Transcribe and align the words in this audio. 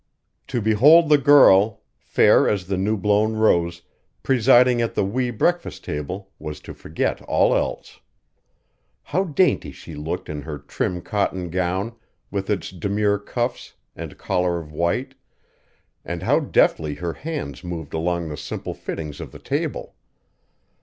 To 0.47 0.63
behold 0.63 1.09
the 1.09 1.19
girl, 1.19 1.81
fair 1.99 2.49
as 2.49 2.65
the 2.65 2.75
new 2.75 2.97
blown 2.97 3.33
rose, 3.35 3.83
presiding 4.23 4.81
at 4.81 4.95
the 4.95 5.05
wee 5.05 5.29
breakfast 5.29 5.85
table 5.85 6.31
was 6.39 6.59
to 6.61 6.73
forget 6.73 7.21
all 7.21 7.55
else. 7.55 7.99
How 9.03 9.25
dainty 9.25 9.71
she 9.71 9.93
looked 9.93 10.27
in 10.27 10.41
her 10.41 10.57
trim 10.57 11.01
cotton 11.03 11.51
gown, 11.51 11.93
with 12.31 12.49
its 12.49 12.71
demure 12.71 13.19
cuffs 13.19 13.75
and 13.95 14.17
collar 14.17 14.59
of 14.59 14.71
white, 14.71 15.13
and 16.03 16.23
how 16.23 16.39
deftly 16.39 16.95
her 16.95 17.13
hands 17.13 17.63
moved 17.63 17.93
among 17.93 18.27
the 18.29 18.37
simple 18.37 18.73
fittings 18.73 19.21
of 19.21 19.31
the 19.31 19.37
table! 19.37 19.93